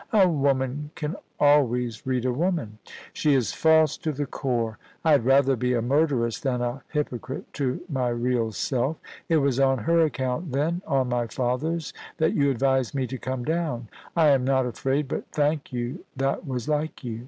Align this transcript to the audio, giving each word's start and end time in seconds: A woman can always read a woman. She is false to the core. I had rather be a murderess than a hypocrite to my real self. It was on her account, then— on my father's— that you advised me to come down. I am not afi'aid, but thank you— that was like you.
A 0.13 0.27
woman 0.27 0.89
can 0.95 1.15
always 1.39 2.07
read 2.07 2.25
a 2.25 2.33
woman. 2.33 2.79
She 3.13 3.35
is 3.35 3.53
false 3.53 3.97
to 3.97 4.11
the 4.11 4.25
core. 4.25 4.79
I 5.05 5.11
had 5.11 5.25
rather 5.25 5.55
be 5.55 5.75
a 5.75 5.81
murderess 5.83 6.39
than 6.39 6.59
a 6.59 6.81
hypocrite 6.91 7.53
to 7.53 7.81
my 7.87 8.09
real 8.09 8.51
self. 8.51 8.97
It 9.29 9.37
was 9.37 9.59
on 9.59 9.77
her 9.77 10.01
account, 10.03 10.53
then— 10.53 10.81
on 10.87 11.09
my 11.09 11.27
father's— 11.27 11.93
that 12.17 12.33
you 12.33 12.49
advised 12.49 12.95
me 12.95 13.05
to 13.05 13.19
come 13.19 13.43
down. 13.45 13.89
I 14.15 14.29
am 14.29 14.43
not 14.43 14.65
afi'aid, 14.65 15.07
but 15.07 15.27
thank 15.31 15.71
you— 15.71 16.03
that 16.15 16.47
was 16.47 16.67
like 16.67 17.03
you. 17.03 17.19